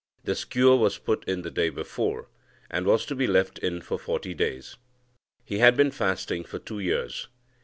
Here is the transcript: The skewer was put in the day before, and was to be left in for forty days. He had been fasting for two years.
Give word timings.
The 0.23 0.33
skewer 0.33 0.77
was 0.77 0.97
put 0.97 1.23
in 1.25 1.43
the 1.43 1.51
day 1.51 1.69
before, 1.69 2.27
and 2.71 2.87
was 2.87 3.05
to 3.05 3.13
be 3.13 3.27
left 3.27 3.59
in 3.59 3.81
for 3.81 3.99
forty 3.99 4.33
days. 4.33 4.77
He 5.45 5.59
had 5.59 5.77
been 5.77 5.91
fasting 5.91 6.43
for 6.43 6.57
two 6.57 6.79
years. 6.79 7.27